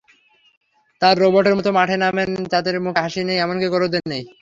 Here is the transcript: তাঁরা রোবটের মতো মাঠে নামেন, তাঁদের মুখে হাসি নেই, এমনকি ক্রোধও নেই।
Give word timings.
তাঁরা 1.01 1.19
রোবটের 1.19 1.55
মতো 1.57 1.69
মাঠে 1.77 1.95
নামেন, 1.97 2.29
তাঁদের 2.51 2.75
মুখে 2.85 3.01
হাসি 3.03 3.21
নেই, 3.27 3.37
এমনকি 3.43 3.67
ক্রোধও 3.69 4.01
নেই। 4.11 4.23